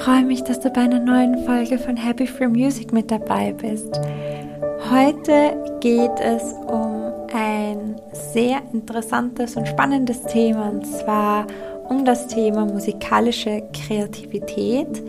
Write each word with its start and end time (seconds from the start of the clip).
freue 0.00 0.24
mich, 0.24 0.42
dass 0.44 0.60
du 0.60 0.70
bei 0.70 0.80
einer 0.80 0.98
neuen 0.98 1.44
Folge 1.44 1.78
von 1.78 1.94
Happy 1.94 2.26
Free 2.26 2.48
Music 2.48 2.90
mit 2.90 3.10
dabei 3.10 3.52
bist. 3.52 4.00
Heute 4.90 5.54
geht 5.80 6.18
es 6.18 6.54
um 6.66 7.12
ein 7.34 7.96
sehr 8.12 8.62
interessantes 8.72 9.56
und 9.56 9.68
spannendes 9.68 10.22
Thema 10.22 10.70
und 10.70 10.86
zwar 10.86 11.46
um 11.90 12.06
das 12.06 12.28
Thema 12.28 12.64
musikalische 12.64 13.62
Kreativität. 13.74 15.02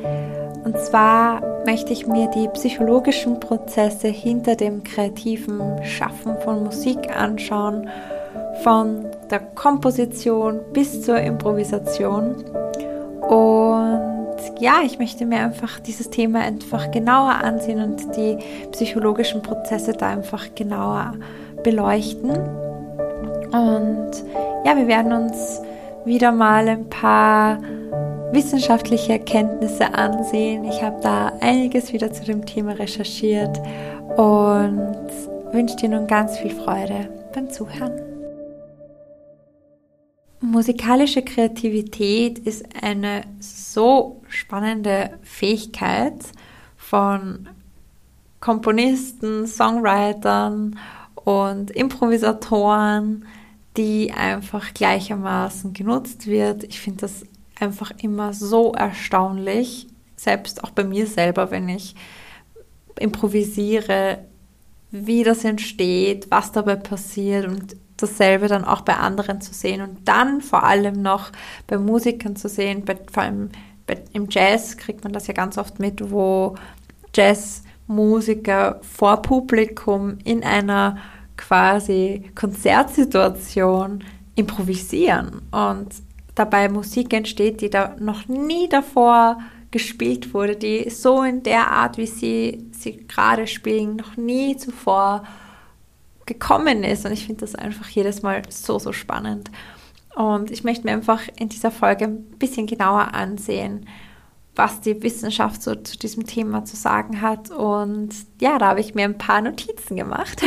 Und 0.65 0.77
zwar 0.77 1.41
möchte 1.65 1.93
ich 1.93 2.05
mir 2.05 2.27
die 2.27 2.49
psychologischen 2.49 3.39
Prozesse 3.39 4.09
hinter 4.09 4.57
dem 4.57 4.83
kreativen 4.83 5.61
Schaffen 5.85 6.35
von 6.43 6.65
Musik 6.65 7.15
anschauen, 7.15 7.89
von 8.61 9.05
der 9.29 9.39
Komposition 9.39 10.59
bis 10.73 11.01
zur 11.01 11.17
Improvisation. 11.19 12.35
Und 13.21 14.20
ja, 14.59 14.81
ich 14.85 14.99
möchte 14.99 15.25
mir 15.25 15.39
einfach 15.39 15.79
dieses 15.79 16.09
Thema 16.09 16.39
einfach 16.39 16.91
genauer 16.91 17.35
ansehen 17.43 17.81
und 17.81 18.15
die 18.15 18.37
psychologischen 18.71 19.41
Prozesse 19.41 19.93
da 19.93 20.09
einfach 20.09 20.53
genauer 20.55 21.13
beleuchten. 21.63 22.31
Und 23.51 24.11
ja, 24.65 24.75
wir 24.75 24.87
werden 24.87 25.11
uns 25.11 25.61
wieder 26.05 26.31
mal 26.31 26.67
ein 26.67 26.89
paar 26.89 27.59
wissenschaftliche 28.31 29.13
Erkenntnisse 29.13 29.93
ansehen. 29.93 30.63
Ich 30.65 30.81
habe 30.81 30.99
da 31.01 31.33
einiges 31.41 31.91
wieder 31.93 32.11
zu 32.11 32.23
dem 32.23 32.45
Thema 32.45 32.73
recherchiert 32.73 33.59
und 34.15 34.95
wünsche 35.51 35.75
dir 35.75 35.89
nun 35.89 36.07
ganz 36.07 36.37
viel 36.37 36.51
Freude 36.51 37.09
beim 37.33 37.49
Zuhören. 37.49 38.10
Musikalische 40.43 41.21
Kreativität 41.21 42.39
ist 42.39 42.65
eine 42.81 43.25
so 43.39 44.23
spannende 44.27 45.19
Fähigkeit 45.21 46.15
von 46.77 47.47
Komponisten, 48.39 49.45
Songwritern 49.45 50.79
und 51.13 51.69
Improvisatoren, 51.69 53.27
die 53.77 54.11
einfach 54.13 54.73
gleichermaßen 54.73 55.73
genutzt 55.73 56.25
wird. 56.25 56.63
Ich 56.63 56.81
finde 56.81 57.01
das 57.01 57.23
einfach 57.59 57.91
immer 58.01 58.33
so 58.33 58.73
erstaunlich, 58.73 59.85
selbst 60.15 60.63
auch 60.63 60.71
bei 60.71 60.83
mir 60.83 61.05
selber, 61.05 61.51
wenn 61.51 61.69
ich 61.69 61.93
improvisiere, 62.99 64.25
wie 64.89 65.23
das 65.23 65.43
entsteht, 65.43 66.31
was 66.31 66.51
dabei 66.51 66.77
passiert 66.77 67.45
und 67.45 67.75
dasselbe 68.01 68.47
dann 68.47 68.65
auch 68.65 68.81
bei 68.81 68.95
anderen 68.95 69.41
zu 69.41 69.53
sehen 69.53 69.81
und 69.81 70.07
dann 70.07 70.41
vor 70.41 70.63
allem 70.63 71.01
noch 71.01 71.31
bei 71.67 71.77
Musikern 71.77 72.35
zu 72.35 72.49
sehen, 72.49 72.83
bei, 72.85 72.97
vor 73.11 73.23
allem 73.23 73.49
bei, 73.87 74.01
im 74.13 74.27
Jazz 74.29 74.77
kriegt 74.77 75.03
man 75.03 75.13
das 75.13 75.27
ja 75.27 75.33
ganz 75.33 75.57
oft 75.57 75.79
mit, 75.79 76.11
wo 76.11 76.55
Jazzmusiker 77.15 78.79
vor 78.81 79.21
Publikum 79.21 80.17
in 80.23 80.43
einer 80.43 80.97
quasi 81.37 82.31
Konzertsituation 82.35 84.03
improvisieren. 84.35 85.41
Und 85.51 85.89
dabei 86.35 86.69
Musik 86.69 87.13
entsteht, 87.13 87.61
die 87.61 87.69
da 87.69 87.95
noch 87.99 88.27
nie 88.27 88.69
davor 88.69 89.39
gespielt 89.71 90.33
wurde, 90.33 90.55
die 90.55 90.89
so 90.89 91.23
in 91.23 91.43
der 91.43 91.71
Art, 91.71 91.97
wie 91.97 92.07
sie 92.07 92.69
sie 92.71 93.07
gerade 93.07 93.47
spielen, 93.47 93.95
noch 93.95 94.17
nie 94.17 94.57
zuvor 94.57 95.23
gekommen 96.33 96.83
ist. 96.83 97.05
Und 97.05 97.11
ich 97.11 97.25
finde 97.25 97.41
das 97.41 97.55
einfach 97.55 97.87
jedes 97.89 98.21
Mal 98.21 98.41
so, 98.49 98.79
so 98.79 98.93
spannend. 98.93 99.51
Und 100.15 100.51
ich 100.51 100.63
möchte 100.63 100.85
mir 100.85 100.93
einfach 100.93 101.21
in 101.37 101.49
dieser 101.49 101.71
Folge 101.71 102.05
ein 102.05 102.23
bisschen 102.37 102.67
genauer 102.67 103.13
ansehen, 103.13 103.87
was 104.55 104.81
die 104.81 105.01
Wissenschaft 105.01 105.63
so 105.63 105.75
zu 105.75 105.97
diesem 105.97 106.25
Thema 106.25 106.65
zu 106.65 106.75
sagen 106.75 107.21
hat. 107.21 107.51
Und 107.51 108.09
ja, 108.39 108.57
da 108.57 108.67
habe 108.67 108.81
ich 108.81 108.95
mir 108.95 109.05
ein 109.05 109.17
paar 109.17 109.41
Notizen 109.41 109.95
gemacht. 109.95 110.41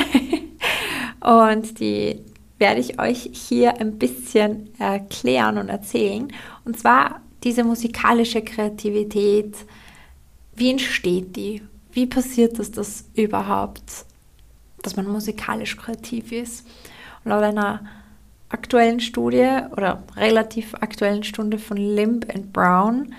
und 1.20 1.80
die 1.80 2.20
werde 2.58 2.80
ich 2.80 3.00
euch 3.00 3.30
hier 3.32 3.80
ein 3.80 3.98
bisschen 3.98 4.70
erklären 4.78 5.58
und 5.58 5.68
erzählen. 5.68 6.32
Und 6.64 6.78
zwar 6.78 7.20
diese 7.42 7.64
musikalische 7.64 8.42
Kreativität. 8.42 9.56
Wie 10.54 10.70
entsteht 10.70 11.36
die? 11.36 11.62
Wie 11.92 12.06
passiert 12.06 12.58
das, 12.58 12.70
das 12.70 13.04
überhaupt? 13.14 14.06
Dass 14.84 14.96
man 14.96 15.06
musikalisch 15.06 15.76
kreativ 15.76 16.32
ist. 16.32 16.66
Und 17.24 17.30
laut 17.30 17.42
einer 17.42 17.84
aktuellen 18.48 19.00
Studie 19.00 19.58
oder 19.72 20.04
relativ 20.16 20.74
aktuellen 20.74 21.24
Stunde 21.24 21.58
von 21.58 21.76
Limb 21.76 22.32
and 22.32 22.52
Brown 22.52 23.14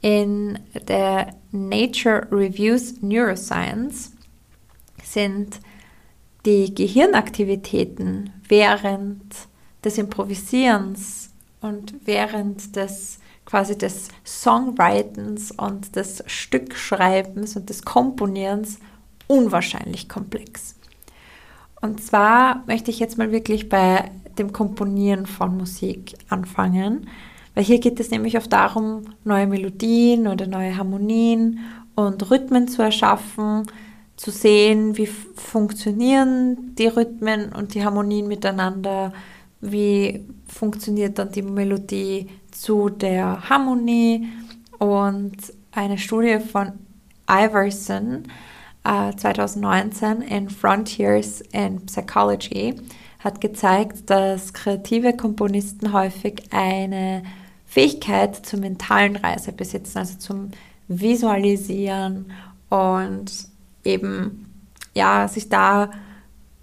in 0.00 0.58
der 0.88 1.34
Nature 1.52 2.26
Reviews 2.32 3.00
Neuroscience 3.02 4.12
sind 5.04 5.60
die 6.44 6.74
Gehirnaktivitäten 6.74 8.30
während 8.48 9.22
des 9.84 9.98
Improvisierens 9.98 11.30
und 11.60 11.94
während 12.04 12.74
des 12.74 13.20
quasi 13.44 13.76
des 13.76 14.08
Songwritens 14.24 15.52
und 15.52 15.94
des 15.94 16.24
Stückschreibens 16.26 17.56
und 17.56 17.68
des 17.70 17.82
Komponierens 17.84 18.78
unwahrscheinlich 19.26 20.08
komplex. 20.08 20.74
Und 21.82 22.00
zwar 22.00 22.62
möchte 22.66 22.90
ich 22.90 23.00
jetzt 23.00 23.18
mal 23.18 23.32
wirklich 23.32 23.68
bei 23.68 24.10
dem 24.38 24.52
Komponieren 24.52 25.26
von 25.26 25.58
Musik 25.58 26.14
anfangen, 26.28 27.08
weil 27.54 27.64
hier 27.64 27.80
geht 27.80 28.00
es 28.00 28.10
nämlich 28.10 28.38
oft 28.38 28.52
darum, 28.52 29.02
neue 29.24 29.46
Melodien 29.46 30.26
oder 30.26 30.46
neue 30.46 30.76
Harmonien 30.76 31.58
und 31.94 32.30
Rhythmen 32.30 32.68
zu 32.68 32.82
erschaffen, 32.82 33.66
zu 34.16 34.30
sehen, 34.30 34.96
wie 34.96 35.06
funktionieren 35.06 36.74
die 36.76 36.86
Rhythmen 36.86 37.52
und 37.52 37.74
die 37.74 37.84
Harmonien 37.84 38.28
miteinander, 38.28 39.12
wie 39.60 40.24
funktioniert 40.46 41.18
dann 41.18 41.32
die 41.32 41.42
Melodie 41.42 42.28
zu 42.50 42.88
der 42.88 43.48
Harmonie. 43.48 44.28
Und 44.78 45.36
eine 45.72 45.98
Studie 45.98 46.38
von 46.38 46.72
Iverson 47.28 48.24
2019 48.84 50.22
äh, 50.22 50.36
in 50.36 50.50
Frontiers 50.50 51.40
in 51.52 51.86
Psychology 51.86 52.74
hat 53.20 53.40
gezeigt, 53.40 54.10
dass 54.10 54.52
kreative 54.52 55.16
Komponisten 55.16 55.92
häufig 55.92 56.42
eine 56.50 57.22
Fähigkeit 57.66 58.44
zur 58.44 58.58
mentalen 58.58 59.16
Reise 59.16 59.52
besitzen, 59.52 59.98
also 59.98 60.18
zum 60.18 60.50
Visualisieren 60.88 62.32
und 62.68 63.30
eben 63.84 64.46
ja, 64.94 65.28
sich 65.28 65.48
da 65.48 65.90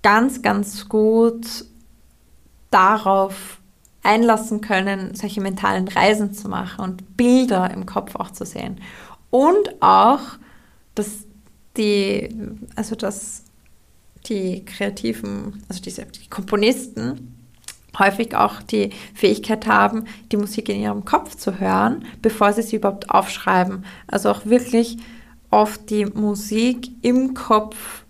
ganz, 0.03 0.41
ganz 0.41 0.87
gut 0.89 1.65
darauf 2.69 3.59
einlassen 4.03 4.61
können, 4.61 5.15
solche 5.15 5.41
mentalen 5.41 5.87
Reisen 5.87 6.33
zu 6.33 6.49
machen 6.49 6.83
und 6.83 7.17
Bilder 7.17 7.71
im 7.71 7.85
Kopf 7.85 8.15
auch 8.15 8.31
zu 8.31 8.45
sehen. 8.45 8.79
Und 9.29 9.81
auch 9.81 10.19
das 10.95 11.25
die, 11.79 12.29
also 12.75 12.95
dass 12.95 13.43
die 14.27 14.63
Kreativen, 14.65 15.63
also 15.67 15.81
diese 15.81 16.05
die 16.05 16.29
Komponisten 16.29 17.35
häufig 17.97 18.35
auch 18.35 18.61
die 18.61 18.91
Fähigkeit 19.15 19.65
haben, 19.65 20.05
die 20.31 20.37
Musik 20.37 20.69
in 20.69 20.81
ihrem 20.81 21.05
Kopf 21.05 21.35
zu 21.35 21.59
hören, 21.59 22.05
bevor 22.21 22.53
sie 22.53 22.61
sie 22.61 22.75
überhaupt 22.75 23.09
aufschreiben. 23.09 23.85
Also 24.07 24.29
auch 24.29 24.45
wirklich 24.45 24.97
oft 25.49 25.89
die 25.89 26.05
Musik 26.05 26.89
im 27.01 27.33
Kopf 27.33 28.03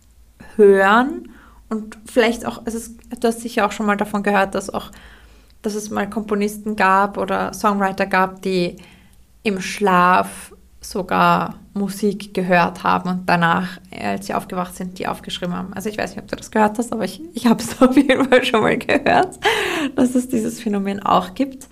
hören 0.55 1.29
und 1.69 1.97
vielleicht 2.05 2.45
auch, 2.45 2.65
also 2.65 2.77
es, 2.77 2.97
du 2.97 3.27
hast 3.27 3.41
sicher 3.41 3.65
auch 3.65 3.71
schon 3.71 3.85
mal 3.85 3.95
davon 3.95 4.23
gehört, 4.23 4.55
dass 4.55 4.69
auch, 4.69 4.91
dass 5.61 5.75
es 5.75 5.89
mal 5.89 6.09
Komponisten 6.09 6.75
gab 6.75 7.17
oder 7.17 7.53
Songwriter 7.53 8.05
gab, 8.05 8.41
die 8.41 8.75
im 9.43 9.61
Schlaf 9.61 10.53
sogar 10.81 11.59
Musik 11.73 12.33
gehört 12.33 12.83
haben 12.83 13.09
und 13.09 13.29
danach, 13.29 13.79
als 13.91 14.27
sie 14.27 14.33
aufgewacht 14.33 14.75
sind, 14.75 14.99
die 14.99 15.07
aufgeschrieben 15.07 15.55
haben. 15.55 15.73
Also 15.73 15.89
ich 15.89 15.97
weiß 15.97 16.11
nicht, 16.11 16.21
ob 16.21 16.27
du 16.27 16.35
das 16.35 16.51
gehört 16.51 16.77
hast, 16.77 16.91
aber 16.91 17.05
ich, 17.05 17.21
ich 17.33 17.45
habe 17.45 17.61
es 17.61 17.81
auf 17.81 17.95
jeden 17.95 18.29
Fall 18.29 18.43
schon 18.43 18.61
mal 18.61 18.77
gehört, 18.77 19.39
dass 19.95 20.15
es 20.15 20.27
dieses 20.27 20.59
Phänomen 20.59 21.01
auch 21.01 21.33
gibt. 21.33 21.67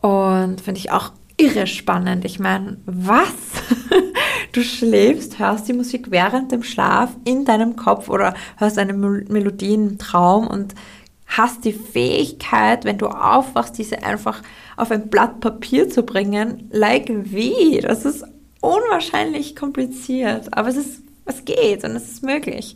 Und 0.00 0.60
finde 0.60 0.78
ich 0.78 0.92
auch 0.92 1.12
irre 1.36 1.66
spannend. 1.66 2.24
Ich 2.24 2.38
meine, 2.38 2.78
was? 2.86 3.32
Du 4.52 4.62
schläfst, 4.62 5.38
hörst 5.38 5.68
die 5.68 5.74
Musik 5.74 6.10
während 6.10 6.50
dem 6.50 6.62
Schlaf 6.62 7.10
in 7.26 7.44
deinem 7.44 7.76
Kopf 7.76 8.08
oder 8.08 8.32
hörst 8.56 8.78
eine 8.78 8.94
Melodie 8.94 9.74
im 9.74 9.98
Traum 9.98 10.46
und 10.46 10.74
hast 11.26 11.66
die 11.66 11.74
Fähigkeit, 11.74 12.86
wenn 12.86 12.96
du 12.96 13.08
aufwachst, 13.08 13.76
diese 13.76 14.02
einfach 14.02 14.40
auf 14.78 14.90
ein 14.90 15.10
Blatt 15.10 15.40
Papier 15.40 15.90
zu 15.90 16.04
bringen. 16.04 16.70
Like 16.72 17.10
wie? 17.10 17.80
Das 17.82 18.06
ist 18.06 18.24
unwahrscheinlich 18.66 19.56
kompliziert, 19.56 20.56
aber 20.56 20.68
es 20.68 20.76
ist, 20.76 21.02
es 21.24 21.44
geht 21.44 21.84
und 21.84 21.92
es 21.92 22.08
ist 22.10 22.22
möglich. 22.22 22.74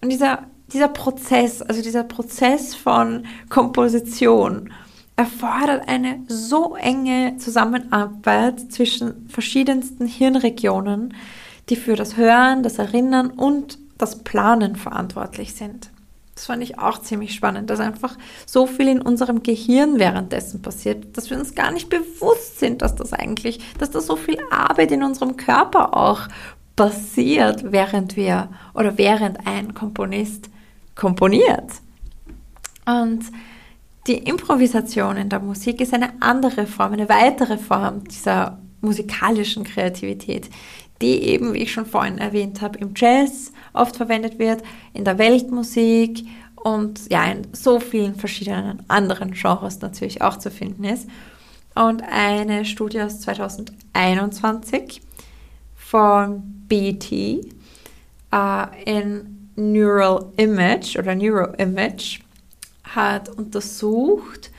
Und 0.00 0.10
dieser, 0.10 0.46
dieser 0.72 0.88
Prozess, 0.88 1.62
also 1.62 1.82
dieser 1.82 2.04
Prozess 2.04 2.74
von 2.74 3.26
Komposition, 3.48 4.72
erfordert 5.16 5.86
eine 5.86 6.20
so 6.28 6.76
enge 6.76 7.36
Zusammenarbeit 7.36 8.72
zwischen 8.72 9.28
verschiedensten 9.28 10.06
Hirnregionen, 10.06 11.14
die 11.68 11.76
für 11.76 11.94
das 11.94 12.16
Hören, 12.16 12.62
das 12.62 12.78
Erinnern 12.78 13.30
und 13.30 13.78
das 13.98 14.24
Planen 14.24 14.76
verantwortlich 14.76 15.54
sind. 15.54 15.90
Das 16.40 16.46
fand 16.46 16.62
ich 16.62 16.78
auch 16.78 17.02
ziemlich 17.02 17.34
spannend, 17.34 17.68
dass 17.68 17.80
einfach 17.80 18.16
so 18.46 18.66
viel 18.66 18.88
in 18.88 19.02
unserem 19.02 19.42
Gehirn 19.42 19.98
währenddessen 19.98 20.62
passiert, 20.62 21.14
dass 21.14 21.28
wir 21.28 21.38
uns 21.38 21.54
gar 21.54 21.70
nicht 21.70 21.90
bewusst 21.90 22.58
sind, 22.58 22.80
dass 22.80 22.96
das 22.96 23.12
eigentlich, 23.12 23.60
dass 23.76 23.90
da 23.90 24.00
so 24.00 24.16
viel 24.16 24.38
Arbeit 24.50 24.90
in 24.90 25.02
unserem 25.02 25.36
Körper 25.36 25.94
auch 25.94 26.28
passiert, 26.76 27.70
während 27.70 28.16
wir 28.16 28.48
oder 28.72 28.96
während 28.96 29.46
ein 29.46 29.74
Komponist 29.74 30.48
komponiert. 30.94 31.72
Und 32.86 33.20
die 34.06 34.16
Improvisation 34.16 35.18
in 35.18 35.28
der 35.28 35.40
Musik 35.40 35.82
ist 35.82 35.92
eine 35.92 36.08
andere 36.20 36.66
Form, 36.66 36.94
eine 36.94 37.10
weitere 37.10 37.58
Form 37.58 38.04
dieser 38.04 38.58
musikalischen 38.80 39.64
Kreativität, 39.64 40.48
die 41.02 41.22
eben, 41.22 41.52
wie 41.52 41.64
ich 41.64 41.72
schon 41.72 41.84
vorhin 41.84 42.16
erwähnt 42.16 42.62
habe, 42.62 42.78
im 42.78 42.94
Jazz 42.96 43.52
oft 43.72 43.96
verwendet 43.96 44.38
wird, 44.38 44.62
in 44.92 45.04
der 45.04 45.18
Weltmusik 45.18 46.26
und 46.56 47.10
ja, 47.10 47.24
in 47.24 47.46
so 47.52 47.80
vielen 47.80 48.14
verschiedenen 48.14 48.82
anderen 48.88 49.32
Genres 49.32 49.80
natürlich 49.80 50.22
auch 50.22 50.38
zu 50.38 50.50
finden 50.50 50.84
ist. 50.84 51.08
Und 51.74 52.02
eine 52.02 52.64
Studie 52.64 53.00
aus 53.00 53.20
2021 53.20 55.00
von 55.74 56.64
BT 56.68 57.44
uh, 58.32 58.66
in 58.84 59.50
Neural 59.56 60.26
Image 60.36 60.96
oder 60.96 61.14
Neuroimage 61.14 62.20
hat 62.84 63.28
untersucht, 63.28 64.50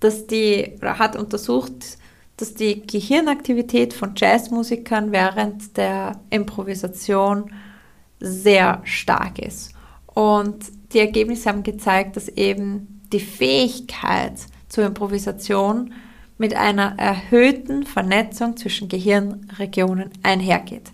dass 0.00 0.26
die, 0.26 0.72
oder 0.78 0.98
hat 0.98 1.16
untersucht, 1.16 1.98
dass 2.36 2.54
die 2.54 2.86
Gehirnaktivität 2.86 3.94
von 3.94 4.12
Jazzmusikern 4.16 5.12
während 5.12 5.76
der 5.76 6.20
Improvisation 6.30 7.50
sehr 8.20 8.80
stark 8.84 9.38
ist. 9.38 9.72
Und 10.06 10.66
die 10.92 11.00
Ergebnisse 11.00 11.48
haben 11.48 11.62
gezeigt, 11.62 12.16
dass 12.16 12.28
eben 12.28 13.02
die 13.12 13.20
Fähigkeit 13.20 14.34
zur 14.68 14.86
Improvisation 14.86 15.92
mit 16.38 16.54
einer 16.54 16.98
erhöhten 16.98 17.84
Vernetzung 17.84 18.56
zwischen 18.56 18.88
Gehirnregionen 18.88 20.10
einhergeht, 20.22 20.90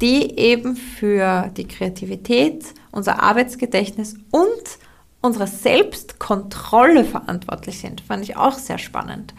die 0.00 0.38
eben 0.38 0.76
für 0.76 1.50
die 1.56 1.66
Kreativität, 1.66 2.64
unser 2.90 3.22
Arbeitsgedächtnis 3.22 4.14
und 4.30 4.78
unsere 5.20 5.46
Selbstkontrolle 5.46 7.04
verantwortlich 7.04 7.80
sind. 7.80 8.00
Fand 8.02 8.22
ich 8.24 8.36
auch 8.36 8.58
sehr 8.58 8.78
spannend 8.78 9.34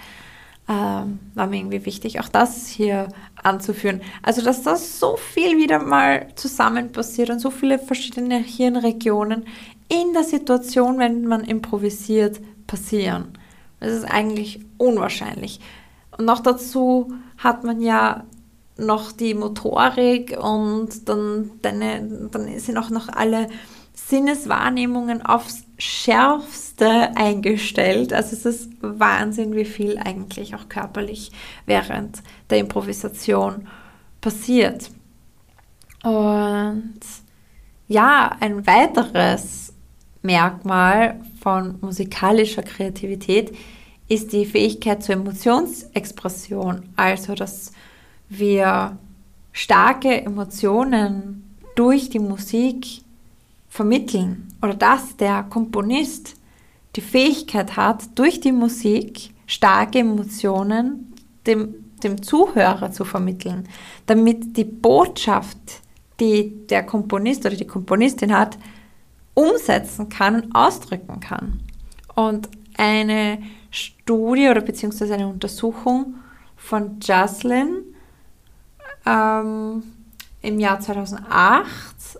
ähm, 0.69 1.19
war 1.33 1.47
mir 1.47 1.57
irgendwie 1.57 1.85
wichtig, 1.85 2.19
auch 2.19 2.29
das 2.29 2.67
hier 2.67 3.07
anzuführen. 3.43 4.01
Also, 4.23 4.41
dass 4.41 4.63
das 4.63 4.99
so 4.99 5.17
viel 5.17 5.57
wieder 5.57 5.79
mal 5.79 6.27
zusammen 6.35 6.91
passiert 6.91 7.29
und 7.29 7.39
so 7.39 7.51
viele 7.51 7.79
verschiedene 7.79 8.37
Hirnregionen 8.37 9.45
in 9.89 10.13
der 10.13 10.23
Situation, 10.23 10.99
wenn 10.99 11.25
man 11.25 11.43
improvisiert, 11.43 12.39
passieren. 12.67 13.37
Das 13.79 13.91
ist 13.91 14.05
eigentlich 14.05 14.59
unwahrscheinlich. 14.77 15.59
Und 16.17 16.25
noch 16.25 16.39
dazu 16.39 17.13
hat 17.37 17.63
man 17.63 17.81
ja 17.81 18.25
noch 18.77 19.11
die 19.11 19.33
Motorik 19.33 20.37
und 20.41 21.07
dann, 21.09 21.51
dann, 21.61 22.29
dann 22.31 22.59
sind 22.59 22.77
auch 22.77 22.89
noch 22.89 23.09
alle 23.09 23.47
Sinneswahrnehmungen 24.07 25.25
aufs 25.25 25.65
Schärfste 25.77 27.15
eingestellt. 27.15 28.13
Also 28.13 28.35
es 28.35 28.45
ist 28.45 28.71
Wahnsinn, 28.81 29.55
wie 29.55 29.65
viel 29.65 29.97
eigentlich 29.97 30.55
auch 30.55 30.67
körperlich 30.69 31.31
während 31.65 32.21
der 32.49 32.59
Improvisation 32.59 33.67
passiert. 34.21 34.91
Und 36.03 36.99
ja, 37.87 38.35
ein 38.39 38.65
weiteres 38.65 39.73
Merkmal 40.21 41.19
von 41.41 41.77
musikalischer 41.81 42.63
Kreativität 42.63 43.55
ist 44.07 44.33
die 44.33 44.45
Fähigkeit 44.45 45.03
zur 45.03 45.15
Emotionsexpression. 45.15 46.89
Also, 46.95 47.35
dass 47.35 47.71
wir 48.27 48.97
starke 49.51 50.21
Emotionen 50.21 51.55
durch 51.75 52.09
die 52.09 52.19
Musik 52.19 53.03
vermitteln 53.69 54.47
oder 54.61 54.73
dass 54.73 55.15
der 55.15 55.43
Komponist 55.43 56.35
die 56.95 57.01
Fähigkeit 57.01 57.77
hat, 57.77 58.17
durch 58.17 58.41
die 58.41 58.51
Musik 58.51 59.29
starke 59.45 59.99
Emotionen 59.99 61.13
dem, 61.45 61.75
dem 62.03 62.21
Zuhörer 62.21 62.91
zu 62.91 63.05
vermitteln, 63.05 63.67
damit 64.07 64.57
die 64.57 64.63
Botschaft, 64.63 65.57
die 66.19 66.67
der 66.67 66.83
Komponist 66.83 67.45
oder 67.45 67.55
die 67.55 67.67
Komponistin 67.67 68.35
hat, 68.35 68.57
umsetzen 69.33 70.09
kann 70.09 70.41
und 70.41 70.55
ausdrücken 70.55 71.19
kann. 71.19 71.61
Und 72.15 72.49
eine 72.75 73.41
Studie 73.71 74.49
oder 74.49 74.61
beziehungsweise 74.61 75.13
eine 75.13 75.27
Untersuchung 75.27 76.15
von 76.57 76.99
Jocelyn 76.99 77.83
ähm, 79.05 79.83
im 80.41 80.59
Jahr 80.59 80.79
2008 80.79 82.18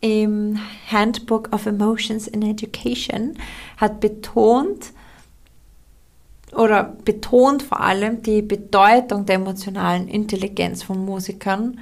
im 0.00 0.58
Handbook 0.90 1.52
of 1.52 1.66
Emotions 1.66 2.28
in 2.28 2.42
Education 2.42 3.34
hat 3.76 4.00
betont 4.00 4.92
oder 6.52 6.96
betont 7.04 7.62
vor 7.62 7.80
allem 7.80 8.22
die 8.22 8.42
Bedeutung 8.42 9.26
der 9.26 9.36
emotionalen 9.36 10.08
Intelligenz 10.08 10.82
von 10.82 11.04
Musikern 11.04 11.78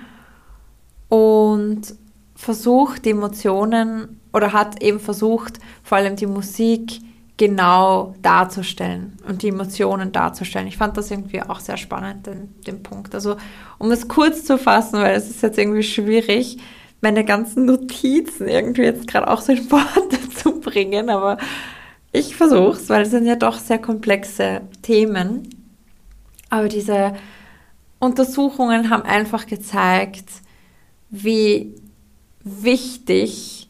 und 1.08 1.94
versucht 2.34 3.04
die 3.04 3.10
Emotionen 3.10 4.20
oder 4.32 4.52
hat 4.52 4.82
eben 4.82 5.00
versucht 5.00 5.58
vor 5.82 5.98
allem 5.98 6.16
die 6.16 6.26
Musik 6.26 7.00
genau 7.36 8.14
darzustellen 8.22 9.19
und 9.28 9.42
die 9.42 9.48
Emotionen 9.48 10.10
darzustellen. 10.10 10.66
Ich 10.69 10.76
fand 10.78 10.96
das 10.96 11.10
irgendwie 11.10 11.42
auch 11.42 11.60
sehr 11.60 11.76
spannend, 11.76 12.26
den, 12.26 12.54
den 12.66 12.82
Punkt. 12.82 13.14
Also 13.14 13.36
um 13.78 13.90
es 13.90 14.08
kurz 14.08 14.44
zu 14.44 14.56
fassen, 14.58 15.00
weil 15.00 15.14
es 15.14 15.28
ist 15.28 15.42
jetzt 15.42 15.58
irgendwie 15.58 15.82
schwierig, 15.82 16.58
meine 17.00 17.25
ganzen 17.25 17.66
Notizen 17.66 18.48
irgendwie 18.48 18.82
jetzt 18.82 19.06
gerade 19.06 19.28
auch 19.28 19.40
so 19.40 19.52
in 19.52 19.70
Worte 19.70 20.31
zu 20.34 20.60
bringen, 20.60 21.10
aber 21.10 21.38
ich 22.12 22.37
versuche 22.37 22.79
es, 22.79 22.88
weil 22.88 23.03
es 23.03 23.10
sind 23.10 23.26
ja 23.26 23.36
doch 23.36 23.58
sehr 23.58 23.79
komplexe 23.79 24.62
Themen. 24.82 25.48
Aber 26.48 26.69
diese 26.69 27.15
Untersuchungen 27.98 28.91
haben 28.91 29.03
einfach 29.03 29.46
gezeigt, 29.46 30.31
wie 31.10 31.74
wichtig 32.43 33.69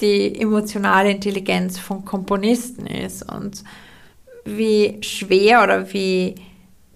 die 0.00 0.40
emotionale 0.40 1.10
Intelligenz 1.10 1.78
von 1.78 2.04
Komponisten 2.04 2.86
ist 2.86 3.30
und 3.32 3.64
wie 4.44 4.98
schwer 5.02 5.64
oder 5.64 5.92
wie 5.92 6.36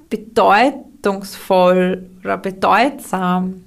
bedeutungsvoll 0.08 2.08
oder 2.20 2.36
bedeutsam 2.36 3.64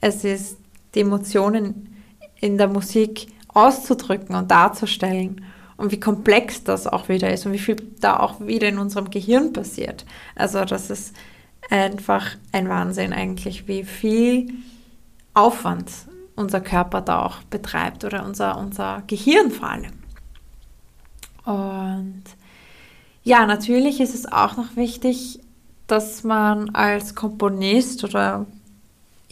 es 0.00 0.24
ist, 0.24 0.58
die 0.94 1.00
Emotionen 1.00 1.96
in 2.40 2.58
der 2.58 2.68
Musik 2.68 3.28
auszudrücken 3.48 4.34
und 4.34 4.50
darzustellen 4.50 5.44
und 5.76 5.92
wie 5.92 6.00
komplex 6.00 6.64
das 6.64 6.86
auch 6.86 7.08
wieder 7.08 7.32
ist 7.32 7.46
und 7.46 7.52
wie 7.52 7.58
viel 7.58 7.76
da 8.00 8.18
auch 8.20 8.40
wieder 8.40 8.68
in 8.68 8.78
unserem 8.78 9.10
Gehirn 9.10 9.52
passiert. 9.52 10.04
Also 10.34 10.64
das 10.64 10.90
ist 10.90 11.14
einfach 11.70 12.36
ein 12.52 12.68
Wahnsinn 12.68 13.12
eigentlich, 13.12 13.68
wie 13.68 13.84
viel 13.84 14.52
Aufwand 15.34 15.90
unser 16.34 16.60
Körper 16.60 17.00
da 17.00 17.22
auch 17.22 17.42
betreibt 17.44 18.04
oder 18.04 18.24
unser, 18.24 18.58
unser 18.58 19.02
Gehirn 19.06 19.50
vor 19.50 19.68
allem. 19.68 19.92
Und 21.44 22.24
ja, 23.22 23.46
natürlich 23.46 24.00
ist 24.00 24.14
es 24.14 24.30
auch 24.30 24.56
noch 24.56 24.76
wichtig, 24.76 25.40
dass 25.86 26.24
man 26.24 26.70
als 26.70 27.14
Komponist 27.14 28.04
oder 28.04 28.46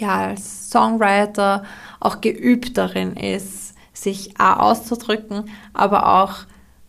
ja, 0.00 0.28
als 0.28 0.70
Songwriter 0.70 1.64
auch 2.00 2.20
geübt 2.20 2.76
darin 2.78 3.14
ist, 3.14 3.74
sich 3.92 4.38
A 4.38 4.54
auszudrücken, 4.54 5.50
aber 5.74 6.22
auch 6.22 6.46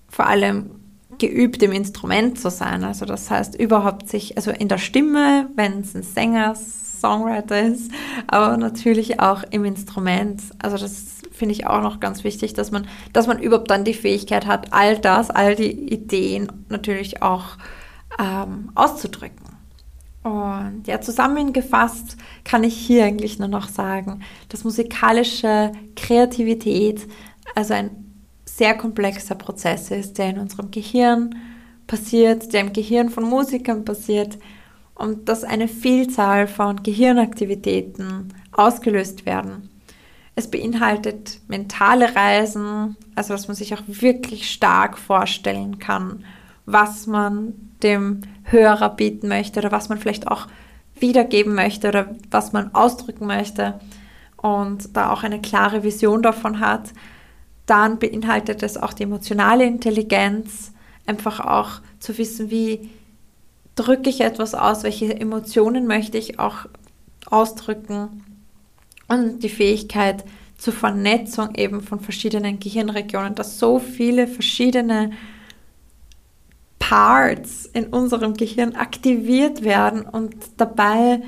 vor 0.08 0.28
allem 0.28 0.72
geübt 1.18 1.62
im 1.62 1.72
Instrument 1.72 2.40
zu 2.40 2.50
sein. 2.50 2.84
Also 2.84 3.06
das 3.06 3.30
heißt 3.30 3.60
überhaupt 3.60 4.10
sich, 4.10 4.38
also 4.38 4.52
in 4.52 4.68
der 4.68 4.78
Stimme, 4.78 5.50
wenn 5.56 5.82
es 5.82 5.94
ein 5.94 6.04
Sänger, 6.04 6.56
Songwriter 6.56 7.62
ist, 7.62 7.92
aber 8.28 8.58
natürlich 8.58 9.20
auch 9.20 9.44
im 9.50 9.66
Instrument. 9.66 10.42
Also 10.60 10.78
das 10.78 11.22
finde 11.32 11.54
ich 11.54 11.68
auch 11.68 11.82
noch 11.82 12.00
ganz 12.00 12.24
wichtig, 12.24 12.54
dass 12.54 12.72
man, 12.72 12.88
dass 13.12 13.28
man 13.28 13.40
überhaupt 13.40 13.72
dann 13.72 13.84
die 13.84 13.96
Fähigkeit 13.96 14.46
hat, 14.46 14.72
all 14.72 15.00
das, 15.00 15.30
all 15.32 15.56
die 15.56 15.72
Ideen 15.92 16.52
natürlich 16.70 17.24
auch 17.24 17.58
ähm, 18.20 18.72
auszudrücken. 18.76 19.51
Und 20.24 20.84
ja, 20.86 21.02
zusammengefasst 21.02 22.16
kann 22.44 22.64
ich 22.64 22.76
hier 22.76 23.06
eigentlich 23.06 23.40
nur 23.40 23.48
noch 23.48 23.70
sagen, 23.70 24.22
dass 24.50 24.64
musikalische 24.64 25.72
Kreativität 25.96 27.08
also 27.56 27.74
ein 27.74 27.90
sehr 28.46 28.76
komplexer 28.78 29.36
Prozess 29.36 29.90
ist, 29.90 30.18
der 30.18 30.30
in 30.30 30.40
unserem 30.40 30.70
Gehirn 30.70 31.36
passiert, 31.88 32.54
der 32.54 32.62
im 32.62 32.74
Gehirn 32.74 33.10
von 33.10 33.24
Musikern 33.24 33.84
passiert 33.84 34.38
und 34.94 35.28
dass 35.28 35.44
eine 35.44 35.68
Vielzahl 35.68 36.48
von 36.48 36.84
Gehirnaktivitäten 36.84 38.34
ausgelöst 38.52 39.26
werden. 39.26 39.70
Es 40.36 40.50
beinhaltet 40.50 41.42
mentale 41.48 42.16
Reisen, 42.16 42.96
also 43.16 43.34
dass 43.34 43.48
man 43.48 43.56
sich 43.56 43.74
auch 43.74 43.82
wirklich 43.88 44.52
stark 44.52 44.98
vorstellen 44.98 45.80
kann, 45.80 46.24
was 46.66 47.08
man 47.08 47.71
dem 47.84 48.22
Hörer 48.44 48.90
bieten 48.90 49.28
möchte 49.28 49.60
oder 49.60 49.72
was 49.72 49.90
man 49.90 49.98
vielleicht 49.98 50.28
auch 50.28 50.48
wiedergeben 50.96 51.56
möchte 51.56 51.90
oder 51.90 52.16
was 52.30 52.54
man 52.54 52.74
ausdrücken 52.74 53.28
möchte 53.28 53.80
und 54.38 54.96
da 54.96 55.12
auch 55.12 55.24
eine 55.24 55.42
klare 55.42 55.84
Vision 55.84 56.22
davon 56.22 56.60
hat. 56.60 56.94
Dann 57.66 58.00
beinhaltet 58.00 58.64
es 58.64 58.78
auch 58.78 58.94
die 58.94 59.04
emotionale 59.04 59.66
Intelligenz, 59.66 60.74
einfach 61.06 61.40
auch 61.40 61.82
zu 62.00 62.18
wissen, 62.18 62.52
wie 62.52 62.90
drücke 63.76 64.10
ich 64.10 64.22
etwas 64.22 64.54
aus, 64.54 64.84
welche 64.84 65.20
Emotionen 65.20 65.88
möchte 65.88 66.18
ich 66.18 66.40
auch 66.40 66.66
ausdrücken 67.26 68.24
und 69.08 69.40
die 69.44 69.50
Fähigkeit 69.50 70.24
zur 70.58 70.74
Vernetzung 70.74 71.56
eben 71.56 71.82
von 71.82 72.00
verschiedenen 72.00 72.60
Gehirnregionen, 72.60 73.36
dass 73.36 73.58
so 73.58 73.80
viele 73.80 74.28
verschiedene 74.28 75.12
Parts 76.92 77.68
in 77.68 77.86
unserem 77.86 78.34
Gehirn 78.34 78.76
aktiviert 78.76 79.64
werden 79.64 80.02
und 80.02 80.36
dabei 80.58 81.22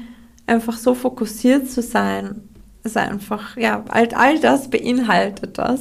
einfach 0.45 0.75
so 0.75 0.93
fokussiert 0.93 1.71
zu 1.71 1.81
sein, 1.81 2.49
ist 2.83 2.97
einfach, 2.97 3.55
ja, 3.55 3.85
all, 3.87 4.09
all 4.13 4.41
das 4.41 4.69
beinhaltet 4.69 5.57
das. 5.57 5.79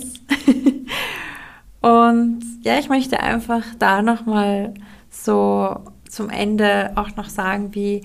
und 1.80 2.42
ja, 2.62 2.78
ich 2.78 2.90
möchte 2.90 3.18
einfach 3.18 3.64
da 3.80 4.02
nochmal 4.02 4.74
so 5.10 5.74
zum 6.08 6.30
Ende 6.30 6.92
auch 6.94 7.16
noch 7.16 7.28
sagen, 7.28 7.74
wie 7.74 8.02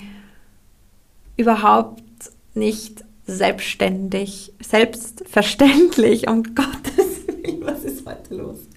überhaupt 1.35 2.01
nicht 2.55 3.03
selbstständig, 3.27 4.51
selbstverständlich, 4.63 6.27
um 6.27 6.41
Gottes 6.55 7.27
Willen, 7.27 7.63
was 7.63 7.83
ist 7.83 8.03
heute 8.07 8.33
los? 8.33 8.67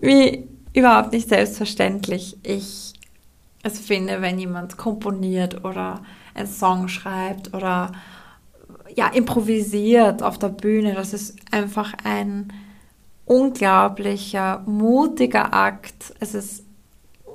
Wie 0.00 0.53
überhaupt 0.74 1.12
nicht 1.12 1.28
selbstverständlich 1.28 2.36
ich 2.42 2.92
es 3.62 3.78
finde, 3.78 4.20
wenn 4.20 4.38
jemand 4.38 4.76
komponiert 4.76 5.64
oder 5.64 6.02
einen 6.34 6.48
Song 6.48 6.88
schreibt 6.88 7.54
oder 7.54 7.92
ja, 8.94 9.08
improvisiert 9.08 10.22
auf 10.22 10.38
der 10.38 10.50
Bühne. 10.50 10.94
Das 10.94 11.14
ist 11.14 11.36
einfach 11.50 11.94
ein 12.04 12.52
unglaublicher, 13.24 14.62
mutiger 14.66 15.54
Akt. 15.54 16.14
Es 16.20 16.34
ist 16.34 16.64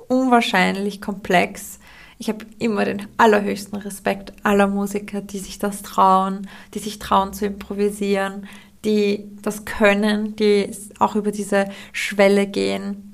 unwahrscheinlich 0.06 1.00
komplex. 1.00 1.80
Ich 2.18 2.28
habe 2.28 2.46
immer 2.60 2.84
den 2.84 3.06
allerhöchsten 3.16 3.78
Respekt 3.78 4.32
aller 4.44 4.68
Musiker, 4.68 5.22
die 5.22 5.38
sich 5.38 5.58
das 5.58 5.82
trauen, 5.82 6.46
die 6.74 6.78
sich 6.78 7.00
trauen 7.00 7.32
zu 7.32 7.46
improvisieren, 7.46 8.46
die 8.84 9.26
das 9.42 9.64
können, 9.64 10.36
die 10.36 10.70
auch 11.00 11.16
über 11.16 11.32
diese 11.32 11.70
Schwelle 11.92 12.46
gehen 12.46 13.09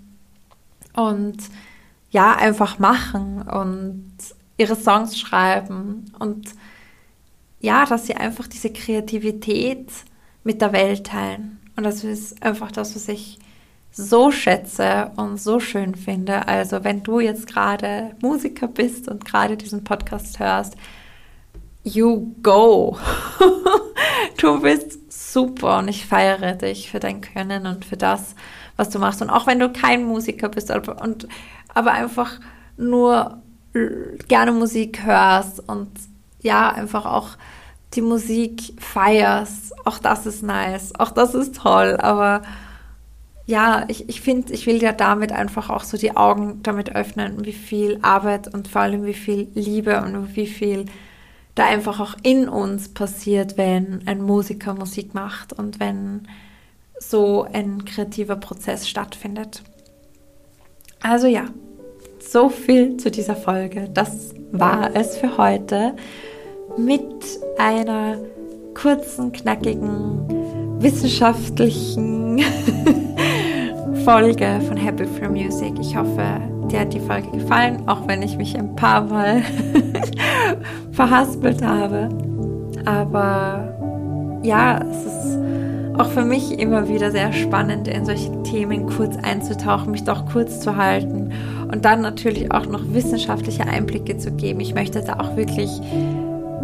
und 0.97 1.39
ja, 2.11 2.35
einfach 2.35 2.79
machen 2.79 3.43
und 3.43 4.13
ihre 4.57 4.77
Songs 4.77 5.19
schreiben 5.19 6.11
und 6.19 6.55
ja, 7.61 7.85
dass 7.85 8.07
sie 8.07 8.15
einfach 8.15 8.47
diese 8.47 8.73
Kreativität 8.73 9.91
mit 10.45 10.61
der 10.61 10.73
Welt 10.73 11.07
teilen. 11.07 11.59
Und 11.77 11.85
das 11.85 12.05
ist 12.05 12.43
einfach 12.43 12.73
das, 12.73 12.95
was 12.95 13.09
ich 13.09 13.39
so 13.91 14.31
schätze 14.31 15.11
und 15.17 15.41
so 15.41 15.59
schön 15.59 15.95
finde. 15.95 16.47
Also 16.49 16.85
wenn 16.85 17.03
du 17.03 17.21
jetzt 17.21 17.47
gerade 17.47 18.15
Musiker 18.21 18.69
bist 18.69 19.09
und 19.09 19.25
gerade 19.25 19.57
diesen 19.57 19.85
Podcast 19.85 20.39
hörst, 20.39 20.77
you 21.83 22.35
go. 22.43 22.99
du 24.39 24.61
bist 24.61 25.13
super 25.13 25.79
und 25.79 25.89
ich 25.89 26.07
feiere 26.07 26.55
dich 26.55 26.91
für 26.91 27.01
dein 27.01 27.21
Können 27.21 27.67
und 27.67 27.85
für 27.85 27.97
das, 27.97 28.35
was 28.77 28.91
du 28.91 28.99
machst. 28.99 29.23
Und 29.23 29.31
auch 29.31 29.47
wenn 29.47 29.59
du 29.59 29.73
kein 29.73 30.05
Musiker 30.05 30.49
bist 30.49 30.71
und, 30.71 31.29
aber 31.75 31.93
einfach 31.93 32.41
nur 32.77 33.43
gerne 34.29 34.53
Musik 34.53 35.05
hörst 35.05 35.67
und 35.69 35.91
ja, 36.41 36.71
einfach 36.71 37.07
auch 37.07 37.31
die 37.95 38.03
Musik 38.03 38.75
feierst, 38.79 39.75
auch 39.87 39.99
das 39.99 40.27
ist 40.27 40.43
nice, 40.43 40.95
auch 40.99 41.11
das 41.11 41.35
ist 41.35 41.57
toll, 41.57 41.97
aber 42.01 42.43
ja, 43.47 43.85
ich, 43.89 44.09
ich 44.09 44.21
finde, 44.21 44.53
ich 44.53 44.67
will 44.67 44.83
ja 44.83 44.93
damit 44.93 45.31
einfach 45.31 45.71
auch 45.71 45.85
so 45.85 45.97
die 45.97 46.17
Augen 46.17 46.63
damit 46.63 46.95
öffnen, 46.95 47.45
wie 47.45 47.53
viel 47.53 47.99
Arbeit 48.03 48.53
und 48.53 48.67
vor 48.67 48.83
allem 48.83 49.05
wie 49.05 49.15
viel 49.15 49.49
Liebe 49.55 50.03
und 50.03 50.35
wie 50.35 50.49
viel 50.49 50.87
da 51.55 51.65
einfach 51.67 52.01
auch 52.01 52.17
in 52.23 52.49
uns 52.49 52.93
passiert, 52.93 53.57
wenn 53.57 54.03
ein 54.07 54.21
Musiker 54.21 54.75
Musik 54.75 55.15
macht 55.15 55.53
und 55.53 55.81
wenn 55.81 56.27
so 56.99 57.47
ein 57.53 57.85
kreativer 57.85 58.37
Prozess 58.37 58.89
stattfindet. 58.89 59.63
Also 61.03 61.27
ja, 61.27 61.45
so 62.19 62.49
viel 62.49 62.97
zu 62.97 63.11
dieser 63.11 63.37
Folge. 63.37 63.89
Das 63.93 64.35
war 64.53 64.95
es 64.95 65.17
für 65.17 65.37
heute 65.37 65.95
mit 66.77 67.03
einer 67.59 68.19
kurzen, 68.75 69.33
knackigen, 69.33 70.81
wissenschaftlichen 70.81 72.41
Folge 74.05 74.61
von 74.67 74.77
Happy 74.77 75.07
for 75.07 75.29
Music. 75.29 75.73
Ich 75.81 75.97
hoffe, 75.97 76.41
dir 76.71 76.81
hat 76.81 76.93
die 76.93 77.01
Folge 77.01 77.31
gefallen, 77.31 77.89
auch 77.89 78.07
wenn 78.07 78.23
ich 78.23 78.37
mich 78.37 78.57
ein 78.57 78.75
paar 78.77 79.03
Mal 79.03 79.43
verhaspelt 80.93 81.63
habe. 81.63 82.09
Aber 82.85 84.41
ja, 84.43 84.79
es 84.79 85.07
ist 85.07 85.36
auch 85.99 86.11
für 86.11 86.25
mich 86.25 86.59
immer 86.59 86.89
wieder 86.89 87.11
sehr 87.11 87.33
spannend, 87.33 87.89
in 87.89 88.05
solche 88.05 88.43
Themen 88.43 88.87
kurz 88.87 89.17
einzutauchen, 89.17 89.93
mich 89.93 90.05
doch 90.05 90.27
kurz 90.27 90.61
zu 90.61 90.77
halten 90.77 91.33
und 91.71 91.85
dann 91.85 92.01
natürlich 92.01 92.53
auch 92.53 92.67
noch 92.67 92.83
wissenschaftliche 92.93 93.67
Einblicke 93.67 94.17
zu 94.19 94.31
geben. 94.33 94.61
Ich 94.61 94.75
möchte 94.75 95.03
da 95.03 95.15
auch 95.21 95.37
wirklich 95.37 95.71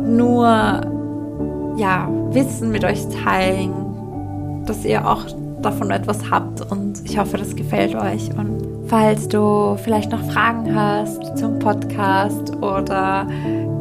nur 0.01 0.47
ja, 1.77 2.09
Wissen 2.31 2.71
mit 2.71 2.85
euch 2.85 3.01
teilen, 3.25 3.73
dass 4.67 4.85
ihr 4.85 5.09
auch 5.09 5.25
davon 5.63 5.91
etwas 5.91 6.31
habt 6.31 6.71
und 6.71 7.03
ich 7.05 7.19
hoffe, 7.19 7.39
das 7.39 7.57
gefällt 7.57 7.95
euch. 7.95 8.31
Und 8.37 8.72
falls 8.93 9.27
du 9.27 9.75
vielleicht 9.83 10.13
noch 10.13 10.23
Fragen 10.31 10.75
hast 10.75 11.39
zum 11.39 11.59
Podcast 11.59 12.55
oder 12.57 13.25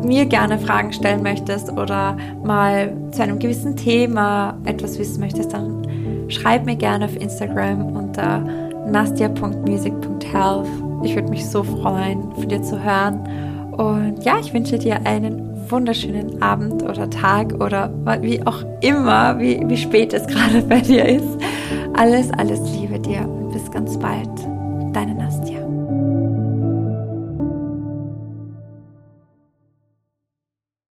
mir 0.05 0.25
gerne 0.25 0.57
Fragen 0.57 0.93
stellen 0.93 1.21
möchtest 1.21 1.69
oder 1.69 2.15
mal 2.45 2.95
zu 3.11 3.21
einem 3.21 3.37
gewissen 3.37 3.75
Thema 3.75 4.57
etwas 4.63 4.97
wissen 4.97 5.19
möchtest, 5.19 5.51
dann 5.51 5.85
schreib 6.29 6.65
mir 6.65 6.77
gerne 6.77 7.03
auf 7.03 7.15
Instagram 7.17 7.93
unter 7.93 8.39
nastia.music.health. 8.87 10.69
Ich 11.03 11.13
würde 11.13 11.29
mich 11.29 11.45
so 11.45 11.61
freuen, 11.61 12.31
von 12.33 12.47
dir 12.47 12.63
zu 12.63 12.81
hören. 12.81 13.19
Und 13.73 14.23
ja, 14.23 14.39
ich 14.39 14.53
wünsche 14.53 14.79
dir 14.79 15.05
einen 15.05 15.69
wunderschönen 15.69 16.41
Abend 16.41 16.83
oder 16.83 17.09
Tag 17.09 17.61
oder 17.61 17.91
wie 18.21 18.41
auch 18.47 18.63
immer, 18.79 19.37
wie, 19.39 19.61
wie 19.67 19.77
spät 19.77 20.13
es 20.13 20.25
gerade 20.25 20.61
bei 20.69 20.79
dir 20.79 21.03
ist. 21.05 21.37
Alles, 21.95 22.31
alles 22.31 22.61
Liebe 22.71 22.97
dir 22.97 23.27
und 23.27 23.51
bis 23.51 23.69
ganz 23.71 23.99
bald. 23.99 24.50
Deine 24.93 25.15
Nastia. 25.15 25.70